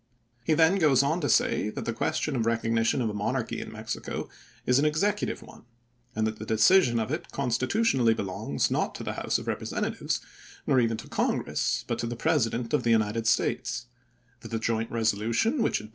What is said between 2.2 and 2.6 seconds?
of